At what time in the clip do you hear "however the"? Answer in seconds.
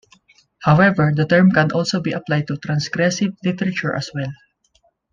0.63-1.27